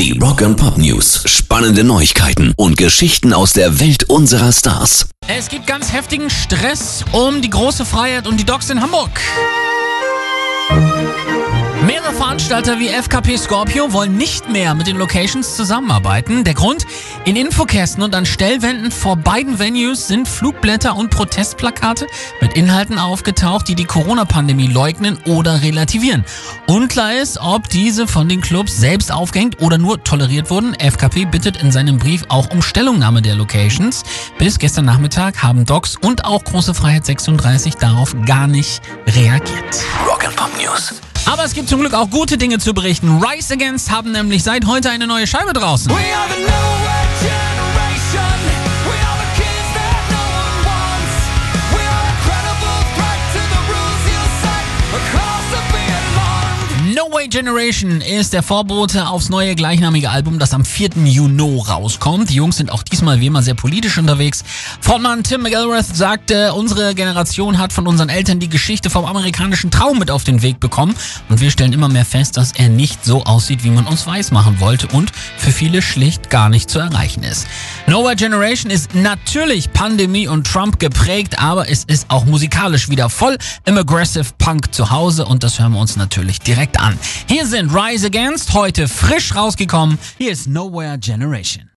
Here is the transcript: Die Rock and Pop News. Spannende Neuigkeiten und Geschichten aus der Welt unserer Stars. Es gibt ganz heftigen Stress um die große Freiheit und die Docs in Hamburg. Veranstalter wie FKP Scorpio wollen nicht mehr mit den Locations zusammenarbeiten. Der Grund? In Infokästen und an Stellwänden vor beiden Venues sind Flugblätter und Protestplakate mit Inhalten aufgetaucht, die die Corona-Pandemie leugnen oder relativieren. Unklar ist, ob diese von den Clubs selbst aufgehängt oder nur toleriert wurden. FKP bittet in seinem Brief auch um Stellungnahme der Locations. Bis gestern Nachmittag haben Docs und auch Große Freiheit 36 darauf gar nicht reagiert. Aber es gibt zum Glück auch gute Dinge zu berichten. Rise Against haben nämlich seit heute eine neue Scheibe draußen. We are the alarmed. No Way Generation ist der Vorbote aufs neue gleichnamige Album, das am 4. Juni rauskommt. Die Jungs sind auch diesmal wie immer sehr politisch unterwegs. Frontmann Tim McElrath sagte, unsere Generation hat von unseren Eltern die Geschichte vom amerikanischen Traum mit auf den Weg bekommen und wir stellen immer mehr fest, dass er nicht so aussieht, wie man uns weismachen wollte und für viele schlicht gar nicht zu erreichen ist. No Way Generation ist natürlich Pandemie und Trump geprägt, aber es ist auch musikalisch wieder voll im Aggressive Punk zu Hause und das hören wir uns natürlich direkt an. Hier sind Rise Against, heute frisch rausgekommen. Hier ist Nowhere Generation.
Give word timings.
Die 0.00 0.18
Rock 0.18 0.40
and 0.40 0.56
Pop 0.56 0.78
News. 0.78 1.24
Spannende 1.26 1.84
Neuigkeiten 1.84 2.54
und 2.56 2.78
Geschichten 2.78 3.34
aus 3.34 3.52
der 3.52 3.80
Welt 3.80 4.04
unserer 4.08 4.50
Stars. 4.50 5.10
Es 5.28 5.50
gibt 5.50 5.66
ganz 5.66 5.92
heftigen 5.92 6.30
Stress 6.30 7.04
um 7.12 7.42
die 7.42 7.50
große 7.50 7.84
Freiheit 7.84 8.26
und 8.26 8.40
die 8.40 8.44
Docs 8.44 8.70
in 8.70 8.80
Hamburg. 8.80 9.20
Veranstalter 12.30 12.78
wie 12.78 12.86
FKP 12.86 13.36
Scorpio 13.36 13.92
wollen 13.92 14.16
nicht 14.16 14.48
mehr 14.48 14.76
mit 14.76 14.86
den 14.86 14.94
Locations 14.94 15.56
zusammenarbeiten. 15.56 16.44
Der 16.44 16.54
Grund? 16.54 16.86
In 17.24 17.34
Infokästen 17.34 18.04
und 18.04 18.14
an 18.14 18.24
Stellwänden 18.24 18.92
vor 18.92 19.16
beiden 19.16 19.58
Venues 19.58 20.06
sind 20.06 20.28
Flugblätter 20.28 20.94
und 20.94 21.10
Protestplakate 21.10 22.06
mit 22.40 22.52
Inhalten 22.52 23.00
aufgetaucht, 23.00 23.66
die 23.66 23.74
die 23.74 23.84
Corona-Pandemie 23.84 24.68
leugnen 24.68 25.18
oder 25.26 25.62
relativieren. 25.62 26.24
Unklar 26.68 27.14
ist, 27.14 27.40
ob 27.40 27.68
diese 27.68 28.06
von 28.06 28.28
den 28.28 28.40
Clubs 28.40 28.76
selbst 28.76 29.10
aufgehängt 29.10 29.60
oder 29.60 29.76
nur 29.76 30.04
toleriert 30.04 30.50
wurden. 30.50 30.74
FKP 30.74 31.24
bittet 31.24 31.60
in 31.60 31.72
seinem 31.72 31.98
Brief 31.98 32.26
auch 32.28 32.50
um 32.50 32.62
Stellungnahme 32.62 33.22
der 33.22 33.34
Locations. 33.34 34.04
Bis 34.38 34.60
gestern 34.60 34.84
Nachmittag 34.84 35.42
haben 35.42 35.64
Docs 35.64 35.96
und 35.96 36.24
auch 36.24 36.44
Große 36.44 36.74
Freiheit 36.74 37.04
36 37.06 37.74
darauf 37.74 38.14
gar 38.24 38.46
nicht 38.46 38.82
reagiert. 39.08 39.84
Aber 41.40 41.46
es 41.46 41.54
gibt 41.54 41.70
zum 41.70 41.80
Glück 41.80 41.94
auch 41.94 42.10
gute 42.10 42.36
Dinge 42.36 42.58
zu 42.58 42.74
berichten. 42.74 43.18
Rise 43.24 43.54
Against 43.54 43.90
haben 43.90 44.12
nämlich 44.12 44.42
seit 44.42 44.66
heute 44.66 44.90
eine 44.90 45.06
neue 45.06 45.26
Scheibe 45.26 45.54
draußen. 45.54 45.90
We 45.90 45.94
are 45.94 46.28
the 46.28 46.79
alarmed. 57.20 57.20
No 57.20 57.24
Way 57.24 57.28
Generation 57.28 58.00
ist 58.00 58.32
der 58.32 58.42
Vorbote 58.42 59.06
aufs 59.06 59.28
neue 59.28 59.54
gleichnamige 59.54 60.10
Album, 60.10 60.38
das 60.38 60.54
am 60.54 60.64
4. 60.64 60.90
Juni 61.04 61.60
rauskommt. 61.68 62.30
Die 62.30 62.34
Jungs 62.34 62.56
sind 62.56 62.72
auch 62.72 62.82
diesmal 62.82 63.20
wie 63.20 63.26
immer 63.26 63.42
sehr 63.42 63.54
politisch 63.54 63.98
unterwegs. 63.98 64.42
Frontmann 64.80 65.22
Tim 65.22 65.42
McElrath 65.42 65.94
sagte, 65.94 66.54
unsere 66.54 66.94
Generation 66.94 67.58
hat 67.58 67.72
von 67.72 67.86
unseren 67.86 68.08
Eltern 68.08 68.40
die 68.40 68.48
Geschichte 68.48 68.90
vom 68.90 69.04
amerikanischen 69.04 69.70
Traum 69.70 69.98
mit 69.98 70.10
auf 70.10 70.24
den 70.24 70.42
Weg 70.42 70.60
bekommen 70.60 70.94
und 71.28 71.40
wir 71.40 71.50
stellen 71.50 71.72
immer 71.72 71.88
mehr 71.88 72.04
fest, 72.04 72.36
dass 72.36 72.52
er 72.52 72.68
nicht 72.68 73.04
so 73.04 73.24
aussieht, 73.24 73.64
wie 73.64 73.70
man 73.70 73.86
uns 73.86 74.06
weismachen 74.06 74.60
wollte 74.60 74.86
und 74.88 75.12
für 75.36 75.52
viele 75.52 75.82
schlicht 75.82 76.30
gar 76.30 76.48
nicht 76.48 76.70
zu 76.70 76.78
erreichen 76.78 77.22
ist. 77.22 77.46
No 77.86 78.04
Way 78.04 78.16
Generation 78.16 78.70
ist 78.70 78.94
natürlich 78.94 79.72
Pandemie 79.72 80.28
und 80.28 80.46
Trump 80.46 80.78
geprägt, 80.78 81.38
aber 81.38 81.68
es 81.68 81.84
ist 81.84 82.06
auch 82.08 82.24
musikalisch 82.24 82.88
wieder 82.88 83.10
voll 83.10 83.36
im 83.66 83.76
Aggressive 83.76 84.26
Punk 84.38 84.74
zu 84.74 84.90
Hause 84.90 85.26
und 85.26 85.42
das 85.42 85.58
hören 85.58 85.72
wir 85.72 85.80
uns 85.80 85.96
natürlich 85.96 86.40
direkt 86.40 86.80
an. 86.80 86.98
Hier 87.26 87.46
sind 87.46 87.74
Rise 87.74 88.06
Against, 88.06 88.54
heute 88.54 88.88
frisch 88.88 89.34
rausgekommen. 89.34 89.98
Hier 90.18 90.32
ist 90.32 90.46
Nowhere 90.48 90.98
Generation. 90.98 91.64